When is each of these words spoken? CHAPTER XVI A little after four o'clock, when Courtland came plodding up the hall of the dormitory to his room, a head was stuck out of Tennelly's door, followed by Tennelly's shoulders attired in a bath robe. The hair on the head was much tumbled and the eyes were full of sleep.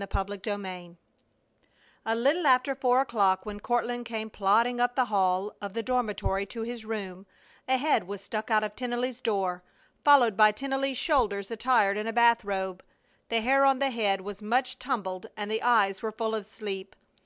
CHAPTER 0.00 0.38
XVI 0.38 0.96
A 2.06 2.14
little 2.16 2.46
after 2.46 2.74
four 2.74 3.02
o'clock, 3.02 3.44
when 3.44 3.60
Courtland 3.60 4.06
came 4.06 4.30
plodding 4.30 4.80
up 4.80 4.96
the 4.96 5.04
hall 5.04 5.54
of 5.60 5.74
the 5.74 5.82
dormitory 5.82 6.46
to 6.46 6.62
his 6.62 6.86
room, 6.86 7.26
a 7.68 7.76
head 7.76 8.08
was 8.08 8.22
stuck 8.22 8.50
out 8.50 8.64
of 8.64 8.74
Tennelly's 8.74 9.20
door, 9.20 9.62
followed 10.02 10.38
by 10.38 10.52
Tennelly's 10.52 10.96
shoulders 10.96 11.50
attired 11.50 11.98
in 11.98 12.06
a 12.06 12.14
bath 12.14 12.42
robe. 12.46 12.82
The 13.28 13.42
hair 13.42 13.66
on 13.66 13.78
the 13.78 13.90
head 13.90 14.22
was 14.22 14.40
much 14.40 14.78
tumbled 14.78 15.26
and 15.36 15.50
the 15.50 15.62
eyes 15.62 16.00
were 16.00 16.12
full 16.12 16.34
of 16.34 16.46
sleep. 16.46 16.96